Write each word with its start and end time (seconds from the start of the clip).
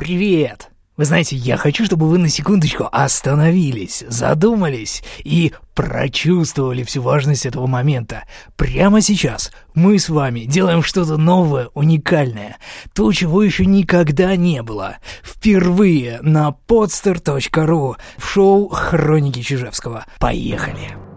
Привет! 0.00 0.70
Вы 0.96 1.04
знаете, 1.04 1.36
я 1.36 1.58
хочу, 1.58 1.84
чтобы 1.84 2.08
вы 2.08 2.16
на 2.16 2.30
секундочку 2.30 2.88
остановились, 2.90 4.02
задумались 4.08 5.02
и 5.24 5.52
прочувствовали 5.74 6.84
всю 6.84 7.02
важность 7.02 7.44
этого 7.44 7.66
момента. 7.66 8.24
Прямо 8.56 9.02
сейчас 9.02 9.52
мы 9.74 9.98
с 9.98 10.08
вами 10.08 10.46
делаем 10.46 10.82
что-то 10.82 11.18
новое, 11.18 11.68
уникальное. 11.74 12.56
То, 12.94 13.12
чего 13.12 13.42
еще 13.42 13.66
никогда 13.66 14.36
не 14.36 14.62
было. 14.62 14.96
Впервые 15.22 16.20
на 16.22 16.56
podster.ru 16.66 17.96
в 18.16 18.26
шоу 18.26 18.68
«Хроники 18.70 19.42
Чижевского». 19.42 20.06
Поехали! 20.18 21.09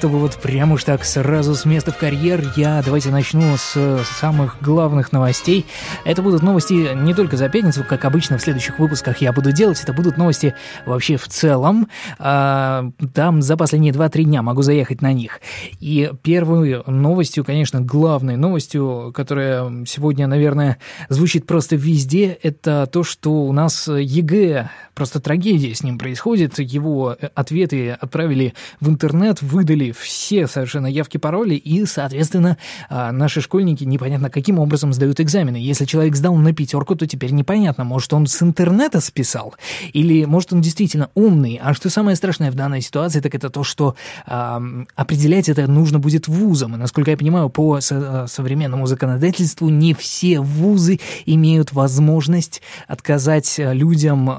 Чтобы 0.00 0.18
вот 0.18 0.36
прям 0.36 0.72
уж 0.72 0.84
так 0.84 1.04
сразу 1.04 1.54
с 1.54 1.66
места 1.66 1.92
в 1.92 1.98
карьер, 1.98 2.42
я 2.56 2.80
давайте 2.82 3.10
начну 3.10 3.58
с, 3.58 3.74
с 3.74 4.06
самых 4.18 4.56
главных 4.62 5.12
новостей. 5.12 5.66
Это 6.06 6.22
будут 6.22 6.42
новости 6.42 6.94
не 6.94 7.12
только 7.12 7.36
за 7.36 7.50
пятницу, 7.50 7.84
как 7.86 8.06
обычно 8.06 8.38
в 8.38 8.40
следующих 8.40 8.78
выпусках 8.78 9.18
я 9.18 9.30
буду 9.34 9.52
делать, 9.52 9.78
это 9.82 9.92
будут 9.92 10.16
новости 10.16 10.54
вообще 10.86 11.18
в 11.18 11.28
целом. 11.28 11.86
А, 12.18 12.88
там 13.12 13.42
за 13.42 13.58
последние 13.58 13.92
2-3 13.92 14.22
дня 14.22 14.40
могу 14.40 14.62
заехать 14.62 15.02
на 15.02 15.12
них. 15.12 15.42
И 15.80 16.10
первой 16.22 16.82
новостью, 16.86 17.44
конечно, 17.44 17.82
главной 17.82 18.36
новостью, 18.36 19.12
которая 19.14 19.84
сегодня, 19.84 20.26
наверное, 20.26 20.78
звучит 21.10 21.46
просто 21.46 21.76
везде, 21.76 22.38
это 22.42 22.88
то, 22.90 23.04
что 23.04 23.42
у 23.42 23.52
нас 23.52 23.86
ЕГЭ, 23.86 24.70
просто 24.94 25.20
трагедия 25.20 25.74
с 25.74 25.82
ним 25.82 25.98
происходит. 25.98 26.58
Его 26.58 27.18
ответы 27.34 27.90
отправили 27.90 28.54
в 28.80 28.88
интернет, 28.88 29.42
выдали 29.42 29.89
все 29.92 30.46
совершенно 30.46 30.86
явки, 30.86 31.18
пароли, 31.18 31.54
и, 31.54 31.84
соответственно, 31.86 32.56
а, 32.88 33.12
наши 33.12 33.40
школьники 33.40 33.84
непонятно 33.84 34.30
каким 34.30 34.58
образом 34.58 34.92
сдают 34.92 35.20
экзамены. 35.20 35.56
Если 35.56 35.84
человек 35.84 36.16
сдал 36.16 36.34
на 36.36 36.52
пятерку, 36.52 36.94
то 36.94 37.06
теперь 37.06 37.32
непонятно, 37.32 37.84
может, 37.84 38.12
он 38.12 38.26
с 38.26 38.42
интернета 38.42 39.00
списал, 39.00 39.54
или, 39.92 40.24
может, 40.24 40.52
он 40.52 40.60
действительно 40.60 41.10
умный. 41.14 41.60
А 41.62 41.74
что 41.74 41.90
самое 41.90 42.16
страшное 42.16 42.50
в 42.50 42.54
данной 42.54 42.80
ситуации, 42.80 43.20
так 43.20 43.34
это 43.34 43.50
то, 43.50 43.64
что 43.64 43.94
э, 44.26 44.60
определять 44.94 45.48
это 45.48 45.66
нужно 45.66 45.98
будет 45.98 46.28
вузам. 46.28 46.74
И, 46.74 46.78
насколько 46.78 47.10
я 47.10 47.16
понимаю, 47.16 47.48
по 47.50 47.80
со- 47.80 48.26
современному 48.26 48.86
законодательству 48.86 49.68
не 49.68 49.94
все 49.94 50.40
вузы 50.40 51.00
имеют 51.26 51.72
возможность 51.72 52.62
отказать 52.86 53.54
людям 53.58 54.30
э, 54.30 54.32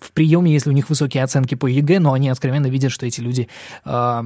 в 0.00 0.12
приеме, 0.12 0.52
если 0.52 0.70
у 0.70 0.72
них 0.72 0.88
высокие 0.88 1.22
оценки 1.22 1.54
по 1.54 1.66
ЕГЭ, 1.66 2.00
но 2.00 2.12
они 2.12 2.28
откровенно 2.28 2.66
видят, 2.66 2.92
что 2.92 3.06
эти 3.06 3.20
люди 3.20 3.48
э, 3.84 4.22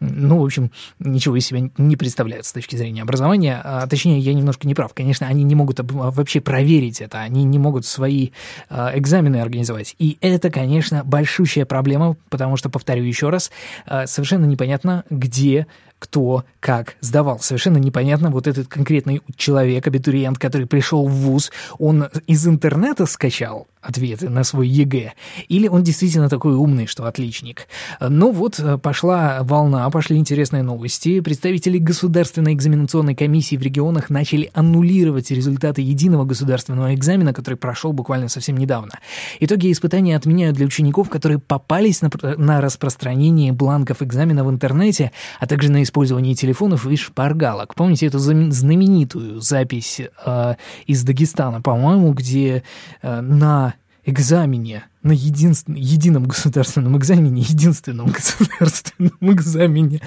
ну, 0.00 0.40
в 0.40 0.44
общем, 0.44 0.70
ничего 0.98 1.36
из 1.36 1.46
себя 1.46 1.70
не 1.78 1.96
представляют 1.96 2.46
с 2.46 2.52
точки 2.52 2.76
зрения 2.76 3.02
образования. 3.02 3.60
А, 3.62 3.86
точнее, 3.86 4.18
я 4.18 4.34
немножко 4.34 4.66
не 4.66 4.74
прав. 4.74 4.94
Конечно, 4.94 5.26
они 5.26 5.44
не 5.44 5.54
могут 5.54 5.80
вообще 5.80 6.40
проверить 6.40 7.00
это, 7.00 7.20
они 7.20 7.44
не 7.44 7.58
могут 7.58 7.86
свои 7.86 8.30
а, 8.68 8.92
экзамены 8.94 9.36
организовать. 9.36 9.94
И 9.98 10.18
это, 10.20 10.50
конечно, 10.50 11.04
большущая 11.04 11.64
проблема, 11.64 12.16
потому 12.28 12.56
что, 12.56 12.70
повторю 12.70 13.04
еще 13.04 13.30
раз, 13.30 13.50
а, 13.86 14.06
совершенно 14.06 14.44
непонятно, 14.44 15.04
где 15.10 15.66
кто, 16.00 16.44
как 16.58 16.96
сдавал. 17.00 17.38
Совершенно 17.38 17.78
непонятно, 17.78 18.30
вот 18.30 18.48
этот 18.48 18.66
конкретный 18.66 19.22
человек, 19.36 19.86
абитуриент, 19.86 20.38
который 20.38 20.66
пришел 20.66 21.06
в 21.06 21.12
ВУЗ, 21.12 21.52
он 21.78 22.08
из 22.26 22.44
интернета 22.48 23.06
скачал 23.06 23.68
ответы 23.82 24.28
на 24.28 24.44
свой 24.44 24.68
ЕГЭ, 24.68 25.14
или 25.48 25.66
он 25.66 25.82
действительно 25.82 26.28
такой 26.28 26.54
умный, 26.54 26.86
что 26.86 27.06
отличник. 27.06 27.66
Ну 27.98 28.30
вот, 28.30 28.60
пошла 28.82 29.38
волна, 29.42 29.88
пошли 29.88 30.18
интересные 30.18 30.62
новости. 30.62 31.20
Представители 31.20 31.78
Государственной 31.78 32.52
экзаменационной 32.52 33.14
комиссии 33.14 33.56
в 33.56 33.62
регионах 33.62 34.10
начали 34.10 34.50
аннулировать 34.52 35.30
результаты 35.30 35.80
единого 35.80 36.24
государственного 36.24 36.94
экзамена, 36.94 37.32
который 37.32 37.54
прошел 37.54 37.92
буквально 37.94 38.28
совсем 38.28 38.56
недавно. 38.58 38.92
Итоги 39.40 39.72
испытания 39.72 40.14
отменяют 40.14 40.56
для 40.56 40.66
учеников, 40.66 41.08
которые 41.08 41.38
попались 41.38 42.02
на, 42.02 42.10
на 42.36 42.60
распространение 42.60 43.52
бланков 43.52 44.02
экзамена 44.02 44.44
в 44.44 44.50
интернете, 44.50 45.10
а 45.38 45.46
также 45.46 45.72
на 45.72 45.82
использовании 45.90 46.34
телефонов 46.34 46.86
и 46.86 46.96
шпаргалок. 46.96 47.74
Помните 47.74 48.06
эту 48.06 48.18
знаменитую 48.18 49.40
запись 49.40 50.00
э, 50.24 50.54
из 50.86 51.02
Дагестана, 51.02 51.60
по-моему, 51.60 52.12
где 52.12 52.62
э, 53.02 53.20
на 53.20 53.74
экзамене 54.04 54.84
на 55.02 55.12
единствен... 55.12 55.74
едином 55.74 56.24
государственном 56.24 56.96
экзамене, 56.98 57.42
единственном 57.42 58.06
государственном 58.12 59.18
экзамене, 59.20 60.00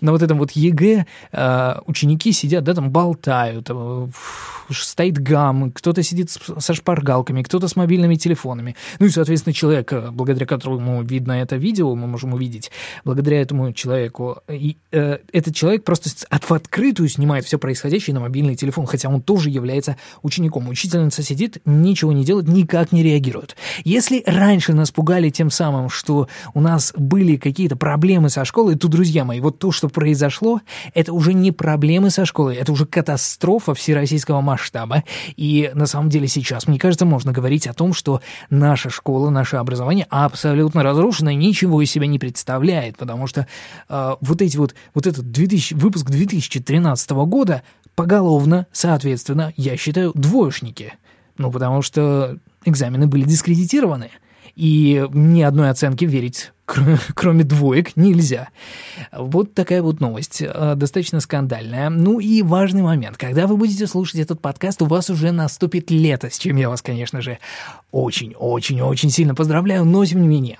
на 0.00 0.12
вот 0.12 0.22
этом 0.22 0.38
вот 0.38 0.52
ЕГЭ 0.52 1.06
э, 1.32 1.74
ученики 1.86 2.32
сидят, 2.32 2.64
да, 2.64 2.74
там 2.74 2.90
болтают, 2.90 3.66
э, 3.70 4.08
стоит 4.70 5.18
гам, 5.18 5.70
кто-то 5.72 6.02
сидит 6.02 6.30
со 6.30 6.74
шпаргалками, 6.74 7.42
кто-то 7.42 7.68
с 7.68 7.76
мобильными 7.76 8.16
телефонами. 8.16 8.76
Ну 8.98 9.06
и, 9.06 9.10
соответственно, 9.10 9.52
человек, 9.52 9.92
благодаря 10.12 10.46
которому 10.46 11.02
видно 11.02 11.32
это 11.32 11.56
видео, 11.56 11.94
мы 11.94 12.06
можем 12.06 12.34
увидеть, 12.34 12.70
благодаря 13.04 13.40
этому 13.40 13.72
человеку, 13.72 14.38
и, 14.48 14.76
э, 14.92 15.18
этот 15.32 15.54
человек 15.54 15.84
просто 15.84 16.10
в 16.30 16.52
открытую 16.52 17.08
снимает 17.08 17.44
все 17.44 17.58
происходящее 17.58 18.14
на 18.14 18.20
мобильный 18.20 18.56
телефон, 18.56 18.86
хотя 18.86 19.08
он 19.08 19.20
тоже 19.20 19.50
является 19.50 19.96
учеником. 20.22 20.68
Учительница 20.68 21.22
сидит, 21.22 21.58
ничего 21.64 22.12
не 22.12 22.24
делает, 22.24 22.48
никак 22.48 22.92
не 22.92 23.02
реагирует. 23.02 23.56
Если 23.84 24.22
раньше 24.38 24.72
нас 24.72 24.90
пугали 24.90 25.30
тем 25.30 25.50
самым, 25.50 25.90
что 25.90 26.28
у 26.54 26.60
нас 26.60 26.92
были 26.96 27.36
какие-то 27.36 27.76
проблемы 27.76 28.30
со 28.30 28.44
школой, 28.44 28.76
то, 28.76 28.88
друзья 28.88 29.24
мои, 29.24 29.40
вот 29.40 29.58
то, 29.58 29.72
что 29.72 29.88
произошло, 29.88 30.60
это 30.94 31.12
уже 31.12 31.34
не 31.34 31.52
проблемы 31.52 32.10
со 32.10 32.24
школой, 32.24 32.56
это 32.56 32.72
уже 32.72 32.86
катастрофа 32.86 33.74
всероссийского 33.74 34.40
масштаба. 34.40 35.04
И 35.36 35.70
на 35.74 35.86
самом 35.86 36.08
деле 36.08 36.28
сейчас, 36.28 36.66
мне 36.66 36.78
кажется, 36.78 37.04
можно 37.04 37.32
говорить 37.32 37.66
о 37.66 37.74
том, 37.74 37.92
что 37.92 38.20
наша 38.50 38.90
школа, 38.90 39.30
наше 39.30 39.56
образование 39.56 40.06
абсолютно 40.10 40.82
разрушено, 40.82 41.30
ничего 41.32 41.82
из 41.82 41.90
себя 41.90 42.06
не 42.06 42.18
представляет, 42.18 42.96
потому 42.96 43.26
что 43.26 43.46
э, 43.88 44.14
вот 44.20 44.42
эти 44.42 44.56
вот, 44.56 44.74
вот 44.94 45.06
этот 45.06 45.30
2000, 45.30 45.74
выпуск 45.74 46.10
2013 46.10 47.10
года 47.10 47.62
поголовно, 47.94 48.66
соответственно, 48.72 49.52
я 49.56 49.76
считаю, 49.76 50.12
двоечники. 50.14 50.94
Ну, 51.36 51.50
потому 51.52 51.82
что 51.82 52.38
экзамены 52.64 53.06
были 53.06 53.24
дискредитированы 53.24 54.10
и 54.58 55.06
ни 55.12 55.40
одной 55.42 55.70
оценки 55.70 56.04
верить, 56.04 56.52
кроме 56.66 57.44
двоек, 57.44 57.94
нельзя. 57.94 58.48
Вот 59.16 59.54
такая 59.54 59.82
вот 59.82 60.00
новость, 60.00 60.42
э, 60.42 60.74
достаточно 60.74 61.20
скандальная. 61.20 61.90
Ну 61.90 62.18
и 62.18 62.42
важный 62.42 62.82
момент. 62.82 63.16
Когда 63.16 63.46
вы 63.46 63.56
будете 63.56 63.86
слушать 63.86 64.16
этот 64.16 64.40
подкаст, 64.40 64.82
у 64.82 64.86
вас 64.86 65.10
уже 65.10 65.30
наступит 65.30 65.92
лето, 65.92 66.28
с 66.28 66.38
чем 66.38 66.56
я 66.56 66.68
вас, 66.68 66.82
конечно 66.82 67.22
же, 67.22 67.38
очень-очень-очень 67.92 69.10
сильно 69.10 69.36
поздравляю, 69.36 69.84
но 69.84 70.04
тем 70.04 70.22
не 70.22 70.28
менее. 70.28 70.58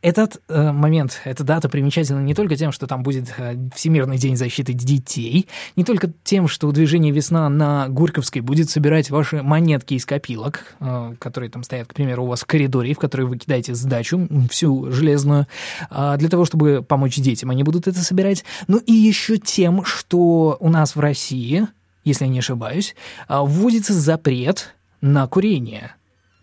Этот 0.00 0.40
э, 0.48 0.70
момент, 0.70 1.20
эта 1.24 1.42
дата 1.42 1.68
примечательна 1.68 2.20
не 2.20 2.32
только 2.32 2.54
тем, 2.54 2.70
что 2.70 2.86
там 2.86 3.02
будет 3.02 3.34
э, 3.36 3.56
Всемирный 3.74 4.16
день 4.16 4.36
защиты 4.36 4.72
детей, 4.72 5.48
не 5.74 5.82
только 5.82 6.12
тем, 6.22 6.46
что 6.46 6.70
движение 6.70 7.12
«Весна» 7.12 7.48
на 7.48 7.88
Горьковской 7.88 8.40
будет 8.40 8.70
собирать 8.70 9.10
ваши 9.10 9.42
монетки 9.42 9.94
из 9.94 10.06
копилок, 10.06 10.76
э, 10.78 11.14
которые 11.18 11.50
там 11.50 11.64
стоят, 11.64 11.88
к 11.88 11.94
примеру, 11.94 12.24
у 12.24 12.26
вас 12.28 12.42
в 12.42 12.46
коридоре, 12.46 12.94
в 12.94 12.98
которые 12.98 13.26
вы 13.26 13.38
кидаете 13.38 13.74
сдачу, 13.74 14.28
всю 14.48 14.92
железную, 14.92 15.48
э, 15.90 16.14
для 16.16 16.28
того, 16.28 16.44
чтобы 16.44 16.84
помочь 16.86 17.16
детям, 17.16 17.50
они 17.50 17.64
будут 17.64 17.88
это 17.88 17.98
собирать, 17.98 18.44
но 18.68 18.78
и 18.78 18.92
еще 18.92 19.36
тем, 19.36 19.84
что 19.84 20.56
у 20.60 20.68
нас 20.68 20.94
в 20.94 21.00
России, 21.00 21.66
если 22.04 22.24
я 22.24 22.30
не 22.30 22.38
ошибаюсь, 22.38 22.94
э, 23.28 23.36
вводится 23.36 23.94
запрет 23.94 24.76
на 25.00 25.26
курение– 25.26 25.94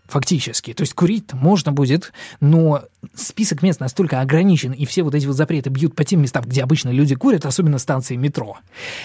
фактически. 0.08 0.72
То 0.72 0.82
есть 0.82 0.94
курить 0.94 1.32
можно 1.32 1.72
будет, 1.72 2.12
но 2.40 2.84
список 3.14 3.62
мест 3.62 3.80
настолько 3.80 4.20
ограничен, 4.20 4.72
и 4.72 4.86
все 4.86 5.02
вот 5.02 5.14
эти 5.14 5.26
вот 5.26 5.36
запреты 5.36 5.70
бьют 5.70 5.94
по 5.94 6.04
тем 6.04 6.22
местам, 6.22 6.44
где 6.44 6.62
обычно 6.62 6.90
люди 6.90 7.14
курят, 7.14 7.46
особенно 7.46 7.78
станции 7.78 8.16
метро, 8.16 8.58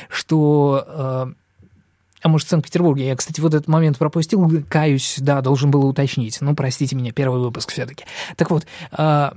что... 0.09 0.85
Э, 0.87 1.33
а 2.23 2.29
может, 2.29 2.47
в 2.47 2.51
Санкт-Петербурге. 2.51 3.07
Я, 3.07 3.15
кстати, 3.15 3.41
вот 3.41 3.55
этот 3.55 3.67
момент 3.67 3.97
пропустил, 3.97 4.63
каюсь, 4.69 5.15
да, 5.17 5.41
должен 5.41 5.71
был 5.71 5.85
уточнить. 5.87 6.39
Ну, 6.39 6.55
простите 6.55 6.95
меня, 6.95 7.11
первый 7.11 7.41
выпуск 7.41 7.71
все-таки. 7.71 8.05
Так 8.35 8.51
вот, 8.51 8.67
э, 8.95 9.31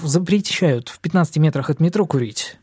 запрещают 0.00 0.88
в 0.88 0.98
15 1.00 1.36
метрах 1.36 1.68
от 1.68 1.80
метро 1.80 2.06
курить 2.06 2.56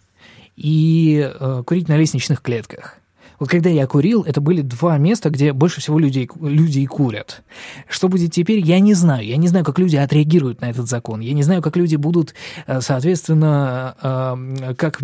и 0.55 1.31
э, 1.39 1.63
курить 1.65 1.87
на 1.87 1.97
лестничных 1.97 2.41
клетках. 2.41 2.97
Вот 3.39 3.49
когда 3.49 3.69
я 3.69 3.87
курил, 3.87 4.23
это 4.23 4.41
были 4.41 4.61
два 4.61 4.97
места, 4.97 5.29
где 5.29 5.53
больше 5.53 5.81
всего 5.81 5.99
людей, 5.99 6.29
люди 6.41 6.79
и 6.79 6.85
курят. 6.85 7.43
Что 7.89 8.07
будет 8.07 8.31
теперь, 8.31 8.59
я 8.59 8.79
не 8.79 8.93
знаю. 8.93 9.25
Я 9.25 9.37
не 9.37 9.47
знаю, 9.47 9.65
как 9.65 9.79
люди 9.79 9.95
отреагируют 9.95 10.61
на 10.61 10.69
этот 10.69 10.87
закон. 10.87 11.19
Я 11.19 11.33
не 11.33 11.43
знаю, 11.43 11.61
как 11.61 11.75
люди 11.75 11.95
будут, 11.95 12.33
э, 12.67 12.81
соответственно, 12.81 13.95
э, 14.01 14.73
как 14.75 15.01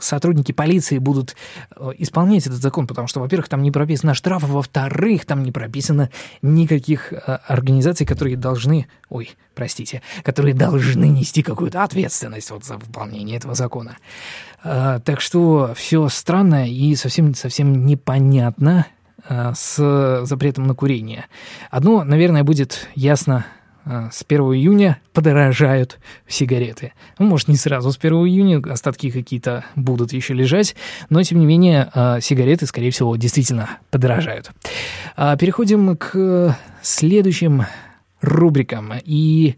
сотрудники 0.00 0.52
полиции 0.52 0.98
будут 0.98 1.34
э, 1.76 1.90
исполнять 1.98 2.46
этот 2.46 2.60
закон, 2.60 2.86
потому 2.86 3.08
что, 3.08 3.20
во-первых, 3.20 3.48
там 3.48 3.62
не 3.62 3.70
прописано 3.70 4.14
штраф, 4.14 4.42
во-вторых, 4.44 5.24
там 5.26 5.42
не 5.42 5.52
прописано 5.52 6.10
никаких 6.42 7.12
организаций, 7.46 8.06
которые 8.06 8.36
должны, 8.36 8.86
ой, 9.08 9.30
простите, 9.54 10.02
которые 10.22 10.54
должны 10.54 11.06
нести 11.06 11.42
какую-то 11.42 11.82
ответственность 11.82 12.50
вот 12.50 12.64
за 12.64 12.76
выполнение 12.76 13.36
этого 13.36 13.54
закона. 13.54 13.96
Так 14.62 15.20
что 15.20 15.72
все 15.74 16.08
странно 16.08 16.68
и 16.68 16.94
совсем, 16.94 17.34
совсем 17.34 17.86
непонятно 17.86 18.86
с 19.28 20.24
запретом 20.24 20.66
на 20.66 20.74
курение. 20.74 21.26
Одно, 21.70 22.04
наверное, 22.04 22.44
будет 22.44 22.88
ясно 22.94 23.46
с 23.84 24.24
1 24.26 24.40
июня 24.54 25.00
подорожают 25.12 25.98
сигареты. 26.28 26.92
Ну, 27.18 27.26
может, 27.26 27.48
не 27.48 27.56
сразу 27.56 27.92
с 27.92 27.98
1 27.98 28.12
июня, 28.26 28.62
остатки 28.72 29.10
какие-то 29.10 29.64
будут 29.74 30.12
еще 30.12 30.34
лежать, 30.34 30.76
но, 31.08 31.22
тем 31.22 31.38
не 31.38 31.46
менее, 31.46 31.90
а, 31.94 32.20
сигареты, 32.20 32.66
скорее 32.66 32.90
всего, 32.90 33.16
действительно 33.16 33.78
подорожают. 33.90 34.50
А, 35.16 35.36
переходим 35.36 35.96
к 35.96 36.56
следующим 36.82 37.64
рубрикам. 38.20 38.92
И 39.04 39.56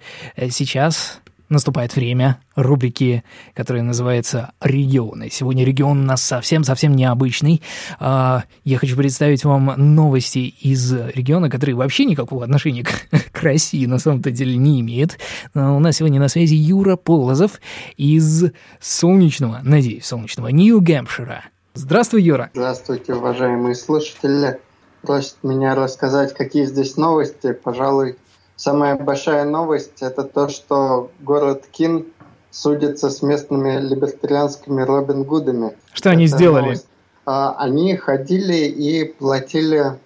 сейчас 0.50 1.20
наступает 1.52 1.94
время 1.94 2.38
рубрики, 2.56 3.22
которая 3.54 3.82
называется 3.82 4.52
«Регионы». 4.60 5.28
Сегодня 5.30 5.64
регион 5.64 6.00
у 6.00 6.04
нас 6.04 6.22
совсем-совсем 6.22 6.94
необычный. 6.96 7.62
А, 8.00 8.44
я 8.64 8.78
хочу 8.78 8.96
представить 8.96 9.44
вам 9.44 9.72
новости 9.76 10.38
из 10.38 10.92
региона, 10.92 11.48
который 11.48 11.74
вообще 11.74 12.04
никакого 12.04 12.44
отношения 12.44 12.84
к, 12.84 13.08
к 13.42 13.44
России 13.44 13.86
на 13.86 13.98
самом-то 13.98 14.30
деле 14.30 14.56
не 14.56 14.80
имеет. 14.80 15.18
А, 15.52 15.72
у 15.72 15.80
нас 15.80 15.96
сегодня 15.96 16.20
на 16.20 16.28
связи 16.28 16.54
Юра 16.54 16.94
Полозов 16.94 17.60
из 17.96 18.44
солнечного, 18.80 19.60
надеюсь, 19.64 20.06
солнечного 20.06 20.48
Нью-Гэмпшира. 20.48 21.42
Здравствуй, 21.74 22.22
Юра. 22.22 22.50
Здравствуйте, 22.54 23.14
уважаемые 23.14 23.74
слушатели. 23.74 24.60
Просят 25.02 25.36
меня 25.42 25.74
рассказать, 25.74 26.34
какие 26.34 26.66
здесь 26.66 26.96
новости. 26.96 27.52
Пожалуй, 27.52 28.16
Самая 28.54 28.94
большая 28.94 29.44
новость– 29.44 29.90
это 30.02 30.22
то, 30.22 30.48
что 30.48 31.10
город 31.18 31.64
Кин 31.72 32.06
судится 32.52 33.10
с 33.10 33.20
местными 33.20 33.80
либертарианскими 33.80 34.82
Робин 34.82 35.24
Гудами. 35.24 35.72
Что 35.92 36.10
они 36.10 36.26
это 36.26 36.36
сделали? 36.36 36.62
Новость. 36.62 36.86
А, 37.26 37.56
они 37.58 37.96
ходили 37.96 38.66
и 38.66 39.04
платили 39.04 39.98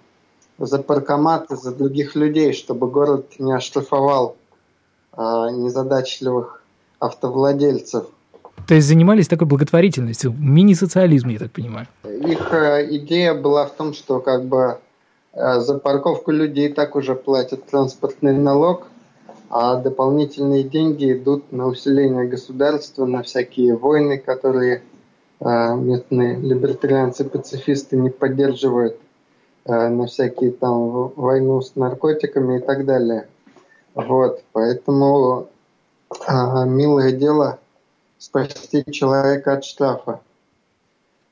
за 0.57 0.79
паркоматы, 0.79 1.55
за 1.55 1.73
других 1.73 2.15
людей, 2.15 2.53
чтобы 2.53 2.87
город 2.87 3.33
не 3.39 3.53
оштрафовал 3.53 4.35
а, 5.13 5.49
незадачливых 5.51 6.63
автовладельцев. 6.99 8.05
То 8.67 8.73
есть 8.73 8.87
занимались 8.87 9.27
такой 9.27 9.47
благотворительностью, 9.47 10.33
мини-социализм, 10.37 11.29
я 11.29 11.39
так 11.39 11.51
понимаю. 11.51 11.87
Их 12.03 12.51
э, 12.51 12.87
идея 12.97 13.33
была 13.33 13.65
в 13.65 13.71
том, 13.71 13.93
что 13.93 14.19
как 14.19 14.45
бы 14.45 14.79
Э, 15.37 15.59
за 15.59 15.77
парковку 15.77 16.31
люди 16.31 16.61
и 16.61 16.73
так 16.73 16.95
уже 16.95 17.13
платят 17.13 17.67
транспортный 17.67 18.33
налог, 18.33 18.87
а 19.49 19.75
дополнительные 19.75 20.63
деньги 20.63 21.13
идут 21.13 21.51
на 21.51 21.67
усиление 21.67 22.25
государства, 22.25 23.05
на 23.05 23.21
всякие 23.21 23.75
войны, 23.75 24.17
которые 24.17 24.81
э, 25.39 25.75
местные 25.75 26.37
либертарианцы-пацифисты 26.37 27.97
не 27.97 28.09
поддерживают, 28.09 28.95
э, 28.95 28.97
на 29.67 30.07
всякие 30.07 30.51
там 30.51 31.09
войну 31.15 31.61
с 31.61 31.75
наркотиками 31.75 32.57
и 32.57 32.61
так 32.61 32.85
далее. 32.85 33.27
Вот, 33.93 34.41
поэтому 34.53 35.49
милое 36.29 37.11
дело 37.11 37.59
спасти 38.17 38.83
человека 38.91 39.53
от 39.53 39.65
штрафа. 39.65 40.21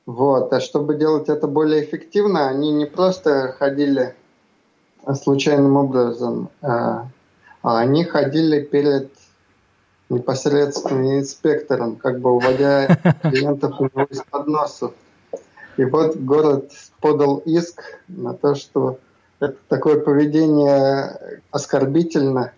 Вот. 0.06 0.52
А 0.52 0.60
чтобы 0.60 0.94
делать 0.94 1.28
это 1.28 1.48
более 1.48 1.84
эффективно, 1.84 2.48
они 2.48 2.70
не 2.70 2.86
просто 2.86 3.54
ходили 3.58 4.14
случайным 5.14 5.76
образом, 5.76 6.48
а, 6.62 7.08
а 7.62 7.78
они 7.78 8.04
ходили 8.04 8.60
перед 8.62 9.10
непосредственно 10.08 11.18
инспектором, 11.18 11.96
как 11.96 12.20
бы 12.20 12.30
уводя 12.32 12.86
клиентов 13.22 13.80
из-под 14.10 14.46
носа. 14.46 14.92
И 15.76 15.84
вот 15.84 16.16
город 16.16 16.70
подал 17.00 17.38
иск 17.38 17.82
на 18.08 18.34
то, 18.34 18.54
что 18.54 18.98
это 19.40 19.56
такое 19.68 20.00
поведение 20.00 21.40
оскорбительно, 21.50 22.52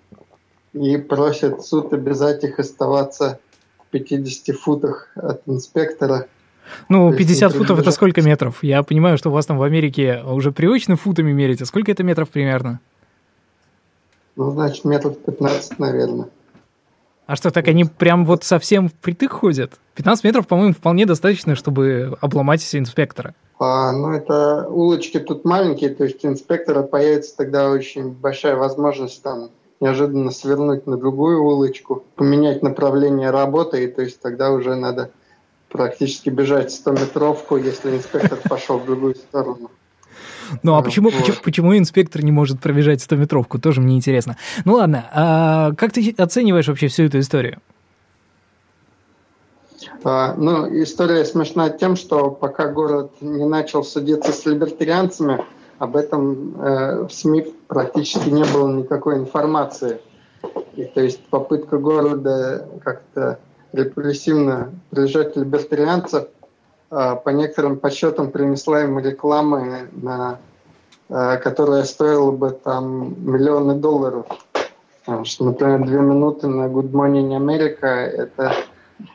и 0.73 0.97
просит 0.97 1.63
суд 1.63 1.93
обязать 1.93 2.45
их 2.45 2.59
оставаться 2.59 3.41
в 3.79 3.91
50 3.91 4.57
футах 4.57 5.09
от 5.17 5.43
инспектора– 5.47 6.27
ну, 6.89 7.13
50 7.13 7.53
футов 7.53 7.79
это 7.79 7.91
сколько 7.91 8.23
метров? 8.23 8.63
Я 8.63 8.83
понимаю, 8.83 9.19
что 9.19 9.31
у 9.31 9.33
вас 9.33 9.47
там 9.47 9.59
в 9.59 9.63
Америке 9.63 10.23
уже 10.25 10.53
привычно 10.53 10.97
футами 10.97 11.33
мерить. 11.33 11.63
А 11.63 11.67
сколько 11.67 11.91
это 11.91 12.03
метров 12.03 12.29
примерно? 12.31 12.81
Ну, 14.37 14.51
значит, 14.51 14.85
метров 14.85 15.19
15, 15.19 15.79
наверное. 15.79 16.29
А 17.29 17.37
что, 17.37 17.51
так 17.51 17.69
они 17.69 17.85
прям 17.85 18.25
вот 18.25 18.43
совсем 18.43 18.89
впритык 18.89 19.33
ходят? 19.33 19.75
15 19.97 20.25
метров, 20.25 20.47
по-моему, 20.47 20.73
вполне 20.73 21.05
достаточно, 21.05 21.57
чтобы 21.57 22.17
обломать 22.23 22.67
инспектора. 22.75 23.35
А, 23.59 23.93
ну, 23.93 24.13
это 24.13 24.67
улочки 24.67 25.21
тут 25.21 25.45
маленькие, 25.45 25.91
то 25.91 26.05
есть 26.05 26.25
у 26.25 26.29
инспектора 26.29 26.83
появится 26.83 27.37
тогда 27.37 27.69
очень 27.69 28.13
большая 28.13 28.57
возможность 28.57 29.23
там 29.23 29.51
неожиданно 29.79 30.31
свернуть 30.31 30.87
на 30.87 30.97
другую 30.97 31.45
улочку, 31.45 32.03
поменять 32.17 32.63
направление 32.63 33.29
работы, 33.31 33.85
и 33.85 33.89
то 33.89 34.01
есть 34.01 34.23
тогда 34.23 34.51
уже 34.51 34.75
надо 34.75 35.11
практически 35.69 36.31
бежать 36.31 36.71
100-метровку, 36.71 37.59
если 37.59 37.95
инспектор 37.95 38.39
пошел 38.49 38.79
в 38.79 38.87
другую 38.87 39.17
сторону. 39.17 39.71
Ну 40.63 40.75
а 40.75 40.83
почему, 40.83 41.11
почему, 41.11 41.37
почему 41.43 41.77
инспектор 41.77 42.23
не 42.23 42.33
может 42.33 42.61
пробежать 42.61 43.01
100-метровку, 43.01 43.59
тоже 43.59 43.81
мне 43.81 43.97
интересно. 43.97 44.37
Ну 44.65 44.75
ладно, 44.75 45.09
а 45.13 45.73
как 45.73 45.93
ты 45.93 46.15
оцениваешь 46.17 46.69
вообще 46.69 46.89
всю 46.89 47.05
эту 47.05 47.21
историю? 47.21 47.59
А, 50.05 50.35
ну, 50.35 50.67
история 50.83 51.25
смешна 51.25 51.71
тем, 51.71 51.97
что 51.97 52.31
пока 52.31 52.69
город 52.69 53.13
не 53.21 53.45
начал 53.45 53.83
судиться 53.83 54.33
с 54.33 54.47
либертарианцами, 54.47 55.45
об 55.79 55.97
этом 55.97 56.61
э, 56.61 57.07
в 57.07 57.13
СМИ 57.13 57.55
практически 57.69 58.29
не 58.29 58.45
было 58.45 58.73
никакой 58.73 59.17
информации. 59.17 60.01
И, 60.77 60.85
то 60.85 61.01
есть 61.01 61.21
попытка 61.27 61.79
города 61.79 62.69
как-то 62.83 63.39
репрессивно 63.73 64.73
прижать 64.91 65.37
либертарианцев, 65.37 66.29
а, 66.91 67.17
по 67.17 67.31
некоторым 67.31 67.79
подсчетам 67.79 68.31
принесла 68.31 68.83
им 68.83 68.99
рекламы, 68.99 69.89
на, 69.93 70.39
которая 71.09 71.85
стоила 71.85 72.31
бы 72.31 72.51
там 72.51 73.15
миллионы 73.25 73.75
долларов. 73.75 74.27
Потому 75.05 75.25
что, 75.25 75.47
например, 75.47 75.87
две 75.87 76.01
минуты 76.01 76.49
на 76.49 76.67
Good 76.67 76.91
Morning 76.91 77.31
America– 77.39 77.87
это 77.87 78.55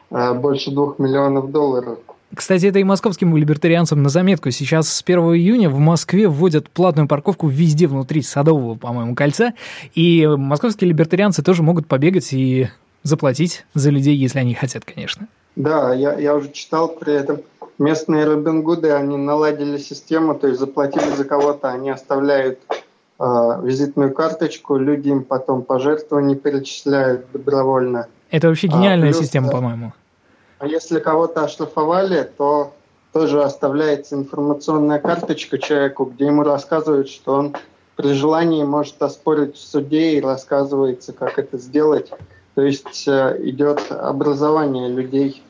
а, 0.09 0.33
больше 0.33 0.71
двух 0.71 0.97
миллионов 0.97 1.51
долларов. 1.51 1.99
Кстати, 2.35 2.65
это 2.65 2.79
и 2.79 2.83
московским 2.83 3.37
либертарианцам 3.37 4.01
на 4.01 4.09
заметку. 4.09 4.49
Сейчас 4.49 4.89
с 4.89 5.03
1 5.03 5.19
июня 5.35 5.69
в 5.69 5.77
Москве 5.77 6.27
вводят 6.27 6.67
платную 6.69 7.07
парковку 7.07 7.47
везде 7.47 7.85
внутри 7.85 8.23
Садового, 8.23 8.75
по-моему, 8.75 9.13
кольца. 9.13 9.53
И 9.93 10.25
московские 10.25 10.89
либертарианцы 10.89 11.43
тоже 11.43 11.61
могут 11.61 11.85
побегать 11.85 12.33
и 12.33 12.69
заплатить 13.03 13.65
за 13.75 13.91
людей, 13.91 14.15
если 14.15 14.39
они 14.39 14.55
хотят, 14.55 14.85
конечно. 14.85 15.27
Да, 15.55 15.93
я, 15.93 16.17
я 16.17 16.33
уже 16.33 16.51
читал 16.51 16.87
при 16.87 17.13
этом. 17.13 17.41
Местные 17.79 18.25
Робин 18.25 18.61
Гуды, 18.61 18.91
они 18.91 19.17
наладили 19.17 19.77
систему, 19.77 20.35
то 20.35 20.47
есть 20.47 20.59
заплатили 20.59 21.09
за 21.15 21.23
кого-то, 21.25 21.69
они 21.69 21.89
оставляют 21.89 22.59
э, 22.69 23.23
визитную 23.63 24.13
карточку, 24.13 24.77
люди 24.77 25.09
им 25.09 25.23
потом 25.23 25.63
пожертвования 25.63 26.35
перечисляют 26.35 27.25
добровольно. 27.33 28.07
Это 28.29 28.47
вообще 28.47 28.67
а, 28.67 28.71
гениальная 28.71 29.09
а, 29.09 29.11
плюс, 29.11 29.23
система, 29.23 29.49
по-моему. 29.49 29.93
А 30.59 30.67
если 30.67 30.99
кого-то 30.99 31.43
оштрафовали, 31.43 32.29
то 32.37 32.73
тоже 33.11 33.43
оставляется 33.43 34.15
информационная 34.15 34.99
карточка 34.99 35.57
человеку, 35.57 36.05
где 36.05 36.25
ему 36.25 36.43
рассказывают, 36.43 37.09
что 37.09 37.33
он 37.33 37.55
при 37.95 38.13
желании 38.13 38.63
может 38.63 39.01
оспорить 39.01 39.55
в 39.55 39.59
суде 39.59 40.13
и 40.13 40.21
рассказывается, 40.21 41.13
как 41.13 41.37
это 41.37 41.57
сделать. 41.57 42.11
То 42.55 42.61
есть 42.61 43.07
э, 43.07 43.37
идет 43.43 43.91
образование 43.91 44.89
людей. 44.89 45.43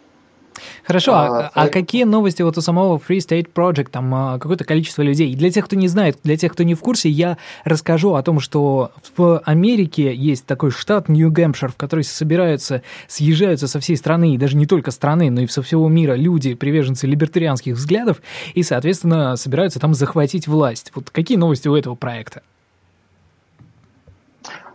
Хорошо, 0.86 1.14
а, 1.14 1.48
а, 1.48 1.52
а 1.54 1.68
какие 1.68 2.04
новости 2.04 2.42
вот 2.42 2.58
у 2.58 2.62
самого 2.62 2.98
Free 2.98 3.18
State 3.18 3.50
Project, 3.54 3.90
там 3.92 4.14
а, 4.14 4.40
какое-то 4.40 4.64
количество 4.66 5.02
людей? 5.02 5.32
И 5.32 5.36
для 5.36 5.50
тех, 5.50 5.66
кто 5.66 5.76
не 5.76 5.88
знает, 5.88 6.18
для 6.24 6.38
тех, 6.38 6.54
кто 6.54 6.64
не 6.64 6.76
в 6.76 6.80
курсе, 6.80 7.10
я 7.10 7.38
расскажу 7.64 8.16
о 8.16 8.24
том, 8.24 8.40
что 8.40 8.92
в 9.16 9.40
Америке 9.40 10.14
есть 10.14 10.46
такой 10.46 10.72
штат 10.72 11.10
Нью-Гэмпшир, 11.10 11.72
в 11.72 11.76
который 11.76 12.04
собираются, 12.04 12.82
съезжаются 13.08 13.68
со 13.68 13.80
всей 13.80 13.98
страны, 13.98 14.36
и 14.36 14.38
даже 14.38 14.58
не 14.58 14.66
только 14.66 14.92
страны, 14.92 15.30
но 15.30 15.42
и 15.42 15.48
со 15.48 15.62
всего 15.62 15.88
мира 15.88 16.16
люди, 16.16 16.54
приверженцы 16.54 17.08
либертарианских 17.08 17.76
взглядов, 17.76 18.22
и, 18.54 18.64
соответственно, 18.64 19.36
собираются 19.36 19.80
там 19.80 19.94
захватить 19.94 20.48
власть. 20.48 20.92
Вот 20.96 21.10
какие 21.10 21.38
новости 21.38 21.68
у 21.68 21.76
этого 21.76 21.96
проекта? 21.96 22.42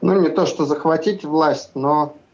ну, 0.00 0.20
не 0.20 0.28
то 0.28 0.46
что 0.46 0.64
захватить 0.64 1.24
власть, 1.24 1.70
но 1.74 2.14
э, 2.14 2.27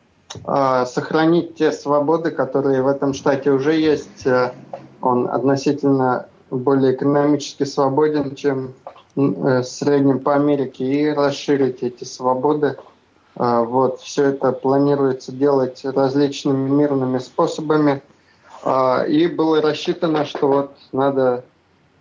сохранить 0.87 1.55
те 1.55 1.71
свободы, 1.71 2.31
которые 2.33 2.83
в 2.83 2.89
этом 2.89 3.15
штате 3.15 3.51
уже 3.53 3.75
есть. 3.75 4.27
Э, 4.27 4.53
он 5.01 5.29
относительно 5.29 6.27
более 6.51 6.95
экономически 6.95 7.65
свободен, 7.65 8.35
чем 8.35 8.75
э, 9.17 9.61
в 9.61 9.65
среднем 9.65 10.21
по 10.21 10.35
Америке, 10.35 10.85
и 10.85 11.11
расширить 11.11 11.83
эти 11.83 12.05
свободы. 12.05 12.77
Э, 13.37 13.65
вот, 13.65 14.01
все 14.01 14.27
это 14.27 14.53
планируется 14.53 15.33
делать 15.33 15.85
различными 15.85 16.69
мирными 16.69 17.19
способами. 17.19 18.03
Э, 18.65 19.09
и 19.09 19.27
было 19.27 19.61
рассчитано, 19.61 20.25
что 20.25 20.49
вот 20.49 20.77
надо 20.93 21.45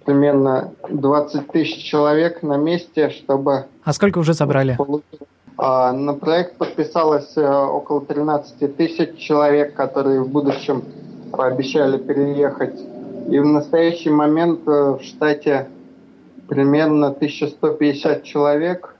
примерно 0.05 0.73
20 0.89 1.51
тысяч 1.51 1.83
человек 1.83 2.43
на 2.43 2.57
месте, 2.57 3.09
чтобы... 3.09 3.65
А 3.83 3.93
сколько 3.93 4.19
уже 4.19 4.33
собрали? 4.33 4.77
А, 4.79 4.83
на 5.63 6.13
проект 6.13 6.58
подписалось 6.58 7.38
э, 7.38 7.48
около 7.48 8.01
13 8.01 8.75
тысяч 8.75 9.17
человек, 9.17 9.74
которые 9.75 10.22
в 10.22 10.27
будущем 10.27 10.84
пообещали 11.32 11.98
переехать. 11.98 12.77
И 13.29 13.39
в 13.39 13.46
настоящий 13.46 14.10
момент 14.10 14.67
э, 14.67 14.98
в 15.00 15.01
штате 15.03 15.70
примерно 16.50 17.08
1150 17.08 18.24
человек 18.24 18.96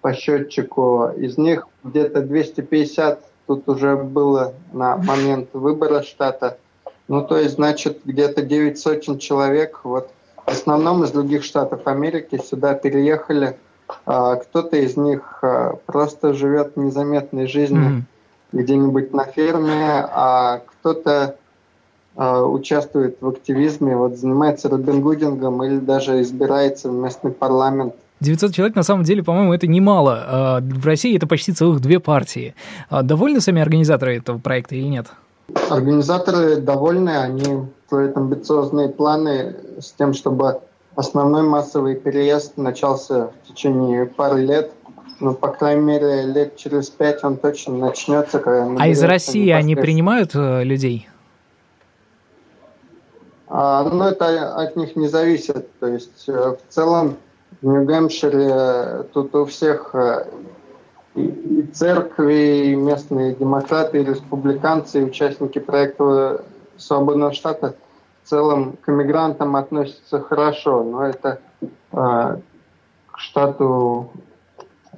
по 0.00 0.14
счетчику. 0.14 1.10
Из 1.18 1.36
них 1.36 1.68
где-то 1.84 2.22
250 2.22 3.20
тут 3.46 3.68
уже 3.68 3.96
было 3.96 4.54
на 4.72 4.96
момент 4.96 5.50
выбора 5.52 6.02
штата. 6.02 6.56
Ну, 7.08 7.26
то 7.26 7.36
есть, 7.36 7.56
значит, 7.56 8.00
где-то 8.06 8.40
9 8.40 8.78
сотен 8.78 9.18
человек 9.18 9.80
вот 9.84 10.08
в 10.46 10.48
основном 10.48 11.04
из 11.04 11.10
других 11.10 11.44
штатов 11.44 11.86
Америки 11.86 12.40
сюда 12.42 12.72
переехали. 12.72 13.56
А, 14.06 14.36
кто-то 14.36 14.76
из 14.76 14.96
них 14.96 15.38
а, 15.42 15.76
просто 15.86 16.34
живет 16.34 16.76
незаметной 16.76 17.46
жизнью 17.46 18.04
mm-hmm. 18.52 18.60
где-нибудь 18.60 19.12
на 19.12 19.24
ферме, 19.24 20.06
а 20.10 20.60
кто-то 20.66 21.36
а, 22.16 22.42
участвует 22.44 23.18
в 23.20 23.28
активизме, 23.28 23.96
вот 23.96 24.16
занимается 24.16 24.68
робингудингом 24.68 25.62
или 25.64 25.78
даже 25.78 26.20
избирается 26.22 26.88
в 26.88 26.94
местный 26.94 27.30
парламент. 27.30 27.94
900 28.20 28.54
человек, 28.54 28.76
на 28.76 28.82
самом 28.82 29.04
деле, 29.04 29.22
по-моему, 29.22 29.54
это 29.54 29.66
немало. 29.66 30.60
В 30.60 30.84
России 30.84 31.16
это 31.16 31.26
почти 31.26 31.52
целых 31.52 31.80
две 31.80 32.00
партии. 32.00 32.54
Довольны 32.90 33.40
сами 33.40 33.62
организаторы 33.62 34.18
этого 34.18 34.36
проекта 34.36 34.74
или 34.74 34.88
нет? 34.88 35.06
Организаторы 35.70 36.56
довольны, 36.56 37.16
они 37.16 37.64
строят 37.86 38.16
амбициозные 38.18 38.90
планы 38.90 39.56
с 39.80 39.92
тем, 39.92 40.12
чтобы 40.12 40.60
основной 40.96 41.42
массовый 41.42 41.96
переезд 41.96 42.56
начался 42.56 43.28
в 43.28 43.48
течение 43.48 44.06
пары 44.06 44.42
лет. 44.42 44.72
Ну, 45.20 45.34
по 45.34 45.48
крайней 45.48 45.82
мере, 45.82 46.22
лет 46.22 46.56
через 46.56 46.88
пять 46.88 47.22
он 47.24 47.36
точно 47.36 47.76
начнется. 47.76 48.42
а 48.78 48.88
из 48.88 49.02
России 49.02 49.50
они 49.50 49.76
принимают 49.76 50.34
э, 50.34 50.64
людей? 50.64 51.08
А, 53.48 53.84
ну, 53.84 54.04
это 54.04 54.54
от 54.54 54.76
них 54.76 54.96
не 54.96 55.08
зависит. 55.08 55.68
То 55.78 55.88
есть, 55.88 56.26
э, 56.26 56.32
в 56.32 56.72
целом, 56.72 57.16
в 57.60 57.66
Нью-Гэмпшире 57.66 58.48
э, 58.50 59.04
тут 59.12 59.34
у 59.34 59.44
всех 59.44 59.94
и 61.16 61.62
церкви, 61.74 62.68
и 62.68 62.74
местные 62.76 63.34
демократы, 63.34 64.00
и 64.00 64.04
республиканцы, 64.04 65.00
и 65.00 65.04
участники 65.04 65.58
проекта 65.58 66.44
свободного 66.78 67.32
штата 67.32 67.74
в 68.22 68.28
целом 68.28 68.76
к 68.82 68.88
иммигрантам 68.88 69.56
относятся 69.56 70.20
хорошо, 70.20 70.82
но 70.84 71.06
это 71.06 71.40
э, 71.60 71.66
к 73.06 73.18
штату 73.18 74.10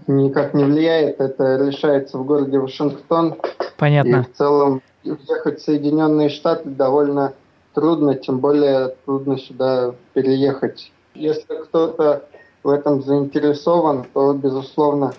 никак 0.06 0.54
не 0.54 0.64
влияет. 0.64 1.20
Это 1.20 1.56
решается 1.56 2.18
в 2.18 2.24
городе 2.24 2.58
Вашингтон. 2.58 3.36
Понятно. 3.78 4.16
И 4.16 4.32
в 4.32 4.36
целом 4.36 4.82
ехать 5.02 5.60
в 5.60 5.64
Соединенные 5.64 6.28
Штаты 6.28 6.68
довольно 6.68 7.34
трудно, 7.74 8.14
тем 8.14 8.38
более 8.38 8.94
трудно 9.04 9.38
сюда 9.38 9.94
переехать. 10.12 10.92
Если 11.14 11.54
кто-то 11.64 12.24
в 12.62 12.68
этом 12.68 13.02
заинтересован, 13.02 14.06
то, 14.12 14.32
безусловно, 14.34 15.12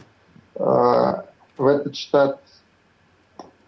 э, 0.55 0.61
в 1.57 1.67
этот 1.67 1.95
штат 1.95 2.39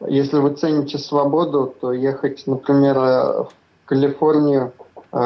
если 0.07 0.37
вы 0.37 0.53
цените 0.53 0.97
свободу, 0.97 1.73
то 1.79 1.93
ехать, 1.93 2.43
например, 2.47 2.95
в 2.95 3.49
Калифорнию 3.85 4.73
э, 5.11 5.17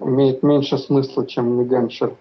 имеет 0.00 0.42
меньше 0.42 0.78
смысла, 0.78 1.26
чем 1.26 1.56
Нью-Гэмпшир. 1.56 2.12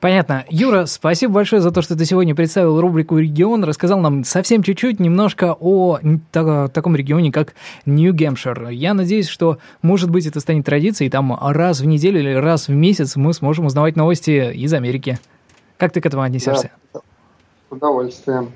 Понятно. 0.00 0.44
Юра, 0.48 0.86
спасибо 0.86 1.34
большое 1.34 1.60
за 1.60 1.70
то, 1.70 1.82
что 1.82 1.96
ты 1.96 2.04
сегодня 2.04 2.34
представил 2.34 2.80
рубрику 2.80 3.18
«Регион», 3.18 3.64
рассказал 3.64 4.00
нам 4.00 4.24
совсем 4.24 4.62
чуть-чуть 4.62 4.98
немножко 5.00 5.54
о 5.58 5.98
таком 6.32 6.96
регионе, 6.96 7.30
как 7.32 7.54
Нью-Гэмпшир. 7.84 8.68
Я 8.70 8.94
надеюсь, 8.94 9.28
что, 9.28 9.58
может 9.82 10.10
быть, 10.10 10.26
это 10.26 10.40
станет 10.40 10.64
традицией, 10.64 11.10
там 11.10 11.36
раз 11.40 11.80
в 11.80 11.86
неделю 11.86 12.20
или 12.20 12.32
раз 12.32 12.68
в 12.68 12.72
месяц 12.72 13.16
мы 13.16 13.34
сможем 13.34 13.66
узнавать 13.66 13.96
новости 13.96 14.52
из 14.54 14.72
Америки. 14.72 15.18
Как 15.76 15.92
ты 15.92 16.00
к 16.00 16.06
этому 16.06 16.22
отнесешься? 16.22 16.70
Да, 16.94 17.00
с 17.00 17.72
удовольствием. 17.72 18.52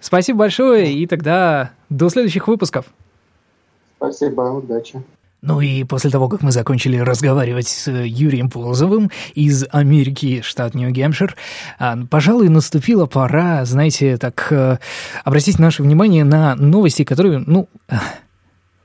Спасибо 0.00 0.40
большое, 0.40 0.92
и 0.92 1.06
тогда 1.06 1.70
до 1.88 2.08
следующих 2.08 2.48
выпусков. 2.48 2.86
Спасибо, 3.96 4.42
удачи. 4.42 5.02
Ну 5.42 5.60
и 5.60 5.82
после 5.82 6.08
того, 6.08 6.28
как 6.28 6.42
мы 6.42 6.52
закончили 6.52 6.96
разговаривать 6.98 7.66
с 7.66 7.90
Юрием 7.90 8.48
Полозовым 8.48 9.10
из 9.34 9.64
Америки, 9.72 10.40
штат 10.40 10.74
Нью-Гэмпшир, 10.74 11.34
а, 11.80 11.98
пожалуй, 12.08 12.48
наступила 12.48 13.06
пора, 13.06 13.64
знаете, 13.64 14.18
так 14.18 14.46
э, 14.52 14.78
обратить 15.24 15.58
наше 15.58 15.82
внимание 15.82 16.22
на 16.22 16.54
новости, 16.54 17.02
которые, 17.02 17.42
ну, 17.44 17.68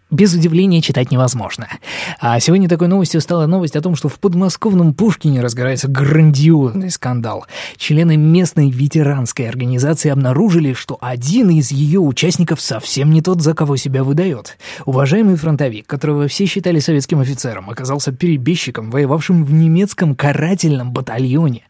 без 0.10 0.34
удивления 0.34 0.82
читать 0.82 1.12
невозможно. 1.12 1.68
А 2.20 2.40
сегодня 2.40 2.70
такой 2.70 2.88
новостью 2.88 3.20
стала 3.22 3.46
новость 3.46 3.76
о 3.76 3.82
том, 3.82 3.96
что 3.96 4.08
в 4.08 4.20
подмосковном 4.20 4.94
Пушкине 4.94 5.42
разгорается 5.42 5.88
грандиозный 5.88 6.92
скандал. 6.92 7.46
Члены 7.76 8.16
местной 8.16 8.70
ветеранской 8.70 9.50
организации 9.50 10.10
обнаружили, 10.10 10.74
что 10.74 10.98
один 11.02 11.50
из 11.50 11.72
ее 11.72 12.00
участников 12.00 12.62
совсем 12.62 13.12
не 13.12 13.22
тот, 13.22 13.42
за 13.42 13.54
кого 13.54 13.76
себя 13.76 14.04
выдает. 14.04 14.58
Уважаемый 14.86 15.36
фронтовик, 15.36 15.86
которого 15.88 16.28
все 16.28 16.46
считали 16.46 16.80
советским 16.80 17.20
офицером, 17.20 17.70
оказался 17.70 18.12
перебежчиком, 18.12 18.92
воевавшим 18.92 19.44
в 19.44 19.52
немецком 19.52 20.16
карательном 20.16 20.92
батальоне. 20.92 21.64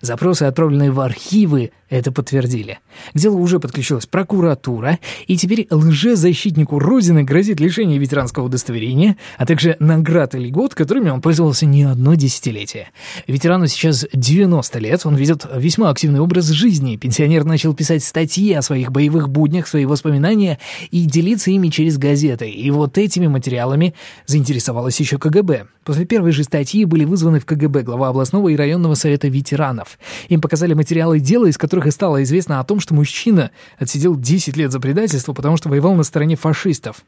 Запросы, 0.00 0.42
отправленные 0.42 0.90
в 0.90 1.00
архивы, 1.00 1.70
это 1.88 2.12
подтвердили. 2.12 2.80
К 3.14 3.18
делу 3.18 3.40
уже 3.40 3.60
подключилась 3.60 4.06
прокуратура, 4.06 4.98
и 5.26 5.36
теперь 5.36 5.66
лжезащитнику 5.70 6.78
Родины 6.78 7.22
грозит 7.22 7.60
лишение 7.60 7.98
ветеранского 7.98 8.46
удостоверения, 8.46 9.16
а 9.38 9.46
также 9.46 9.76
наград 9.78 10.34
и 10.34 10.38
льгот, 10.38 10.74
которыми 10.74 11.10
он 11.10 11.20
пользовался 11.20 11.66
не 11.66 11.84
одно 11.84 12.14
десятилетие. 12.14 12.90
Ветерану 13.26 13.66
сейчас 13.66 14.06
90 14.12 14.78
лет, 14.78 15.06
он 15.06 15.16
ведет 15.16 15.46
весьма 15.54 15.90
активный 15.90 16.20
образ 16.20 16.46
жизни. 16.46 16.96
Пенсионер 16.96 17.44
начал 17.44 17.74
писать 17.74 18.02
статьи 18.02 18.52
о 18.52 18.62
своих 18.62 18.90
боевых 18.90 19.28
буднях, 19.28 19.68
свои 19.68 19.84
воспоминания 19.84 20.58
и 20.90 21.04
делиться 21.04 21.50
ими 21.50 21.68
через 21.68 21.98
газеты. 21.98 22.48
И 22.50 22.70
вот 22.70 22.98
этими 22.98 23.26
материалами 23.26 23.94
заинтересовалась 24.26 24.98
еще 24.98 25.18
КГБ. 25.18 25.66
После 25.84 26.04
первой 26.04 26.32
же 26.32 26.42
статьи 26.42 26.84
были 26.84 27.04
вызваны 27.04 27.38
в 27.38 27.46
КГБ 27.46 27.82
глава 27.82 28.08
областного 28.08 28.48
и 28.48 28.56
районного 28.56 28.94
совета 28.94 29.28
ветеранов. 29.28 29.98
Им 30.28 30.40
показали 30.40 30.74
материалы 30.74 31.20
дела, 31.20 31.46
из 31.46 31.56
которых 31.56 31.75
и 31.84 31.90
стало 31.90 32.22
известно 32.22 32.60
о 32.60 32.64
том, 32.64 32.80
что 32.80 32.94
мужчина 32.94 33.50
отсидел 33.76 34.16
10 34.16 34.56
лет 34.56 34.72
за 34.72 34.80
предательство, 34.80 35.34
потому 35.34 35.56
что 35.56 35.68
воевал 35.68 35.94
на 35.94 36.04
стороне 36.04 36.36
фашистов. 36.36 37.04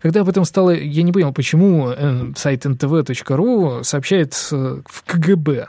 Когда 0.00 0.20
об 0.20 0.28
этом 0.28 0.44
стало, 0.44 0.70
я 0.70 1.02
не 1.02 1.12
понял, 1.12 1.32
почему 1.32 1.88
э, 1.88 2.32
сайт 2.36 2.66
ntv.ru 2.66 3.82
сообщает 3.82 4.34
э, 4.52 4.82
в 4.86 5.02
КГБ. 5.04 5.66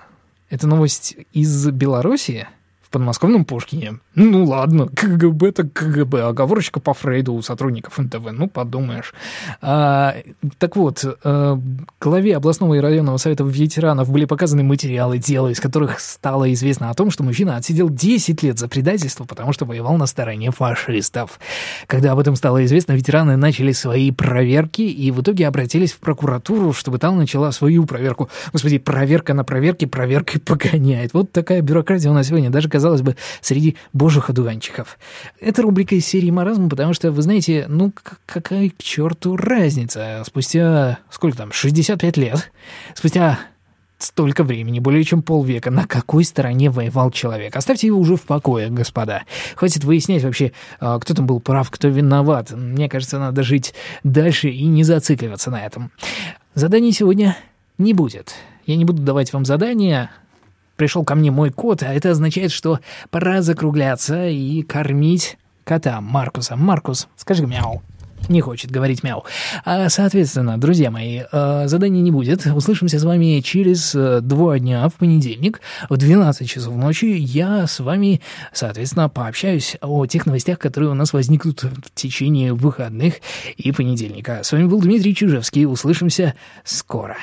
Это 0.50 0.68
новость 0.68 1.16
из 1.34 1.68
Белоруссии? 1.70 2.48
Подмосковном 2.98 3.46
Пушкине. 3.46 4.00
Ну 4.16 4.46
ладно, 4.46 4.88
КГБ 4.88 5.52
так 5.52 5.74
КГБ, 5.74 6.24
оговорочка 6.24 6.80
по 6.80 6.94
Фрейду 6.94 7.34
у 7.34 7.42
сотрудников 7.42 7.98
НТВ, 7.98 8.32
ну 8.32 8.48
подумаешь. 8.48 9.14
А, 9.62 10.16
так 10.58 10.76
вот, 10.76 11.06
а, 11.24 11.60
главе 12.02 12.36
областного 12.36 12.74
и 12.74 12.80
районного 12.80 13.18
совета 13.18 13.44
ветеранов 13.44 14.10
были 14.10 14.26
показаны 14.26 14.64
материалы 14.64 15.18
дела, 15.20 15.50
из 15.50 15.60
которых 15.60 16.00
стало 16.00 16.52
известно 16.54 16.90
о 16.90 16.94
том, 16.94 17.12
что 17.12 17.24
мужчина 17.24 17.56
отсидел 17.58 17.90
10 17.90 18.42
лет 18.42 18.58
за 18.58 18.68
предательство, 18.68 19.26
потому 19.26 19.54
что 19.54 19.66
воевал 19.66 19.98
на 19.98 20.08
стороне 20.08 20.52
фашистов. 20.52 21.40
Когда 21.86 22.14
об 22.14 22.20
этом 22.20 22.36
стало 22.36 22.66
известно, 22.66 22.94
ветераны 22.94 23.38
начали 23.38 23.74
свои 23.74 24.12
проверки 24.12 24.82
и 24.82 25.12
в 25.12 25.22
итоге 25.22 25.48
обратились 25.48 25.92
в 25.92 26.00
прокуратуру, 26.00 26.74
чтобы 26.74 26.98
там 26.98 27.18
начала 27.18 27.52
свою 27.52 27.86
проверку. 27.86 28.30
Господи, 28.54 28.80
проверка 28.80 29.34
на 29.34 29.44
проверке 29.44 29.86
проверкой 29.86 30.42
погоняет. 30.46 31.14
Вот 31.14 31.32
такая 31.32 31.62
бюрократия 31.62 32.10
у 32.10 32.14
нас 32.14 32.28
сегодня. 32.28 32.50
Даже 32.50 32.70
казалось 32.70 32.87
бы, 32.96 33.16
среди 33.42 33.76
божьих 33.94 34.30
одуванчиков. 34.30 34.98
Это 35.40 35.62
рубрика 35.62 35.96
из 35.96 36.06
серии 36.06 36.32
«Маразм», 36.32 36.70
потому 36.70 36.94
что, 36.94 37.12
вы 37.12 37.22
знаете, 37.22 37.66
ну 37.68 37.94
какая 38.26 38.70
к 38.70 38.78
черту 38.82 39.36
разница? 39.36 40.24
Спустя, 40.26 41.00
сколько 41.10 41.38
там, 41.38 41.52
65 41.52 42.18
лет, 42.18 42.52
спустя 42.96 43.40
столько 44.00 44.44
времени, 44.44 44.80
более 44.80 45.04
чем 45.04 45.22
полвека, 45.22 45.72
на 45.72 45.88
какой 45.88 46.24
стороне 46.24 46.70
воевал 46.70 47.12
человек. 47.12 47.56
Оставьте 47.56 47.88
его 47.88 48.00
уже 48.00 48.16
в 48.16 48.24
покое, 48.24 48.70
господа. 48.70 49.24
Хватит 49.56 49.84
выяснять 49.84 50.24
вообще, 50.24 50.52
а, 50.80 51.00
кто 51.00 51.14
там 51.14 51.26
был 51.26 51.40
прав, 51.40 51.70
кто 51.72 51.88
виноват. 51.88 52.52
Мне 52.52 52.90
кажется, 52.90 53.20
надо 53.20 53.44
жить 53.44 53.74
дальше 54.04 54.50
и 54.50 54.66
не 54.66 54.84
зацикливаться 54.84 55.52
на 55.52 55.66
этом. 55.66 55.92
Заданий 56.54 56.92
сегодня 56.92 57.38
не 57.78 57.94
будет. 57.94 58.36
Я 58.66 58.76
не 58.76 58.86
буду 58.86 59.02
давать 59.02 59.34
вам 59.34 59.46
задания, 59.46 60.12
пришел 60.78 61.04
ко 61.04 61.16
мне 61.16 61.32
мой 61.32 61.52
кот, 61.52 61.84
а 61.84 61.94
это 61.94 62.12
означает, 62.12 62.52
что 62.52 62.80
пора 63.10 63.42
закругляться 63.42 64.28
и 64.28 64.62
кормить 64.62 65.38
кота 65.66 66.00
Маркуса. 66.00 66.56
Маркус, 66.56 67.10
скажи 67.18 67.46
мяу. 67.46 67.82
Не 68.30 68.42
хочет 68.42 68.72
говорить 68.72 69.04
мяу. 69.04 69.24
А, 69.64 69.90
соответственно, 69.90 70.58
друзья 70.58 70.92
мои, 70.92 71.22
а, 71.32 71.68
заданий 71.68 72.02
не 72.02 72.12
будет. 72.12 72.46
Услышимся 72.46 73.00
с 73.00 73.04
вами 73.04 73.40
через 73.42 73.96
э, 73.96 74.20
два 74.22 74.60
дня 74.60 74.90
в 74.90 74.96
понедельник 74.96 75.62
в 75.88 75.96
12 75.96 76.50
часов 76.50 76.76
ночи. 76.76 77.06
Я 77.06 77.68
с 77.68 77.80
вами, 77.80 78.22
соответственно, 78.52 79.08
пообщаюсь 79.08 79.78
о 79.82 80.06
тех 80.08 80.26
новостях, 80.26 80.60
которые 80.60 80.90
у 80.90 80.96
нас 80.96 81.14
возникнут 81.14 81.64
в 81.64 81.94
течение 81.94 82.54
выходных 82.54 83.16
и 83.56 83.72
понедельника. 83.72 84.42
С 84.44 84.52
вами 84.52 84.66
был 84.66 84.82
Дмитрий 84.82 85.16
Чижевский. 85.16 85.66
Услышимся 85.66 86.34
скоро. 86.66 87.16